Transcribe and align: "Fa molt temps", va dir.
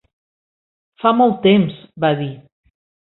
"Fa 1.03 1.11
molt 1.19 1.37
temps", 1.43 1.75
va 2.07 2.11
dir. 2.23 2.31